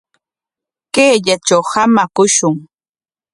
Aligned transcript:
Kayllatraw 0.93 1.63
hamakushun. 1.71 2.55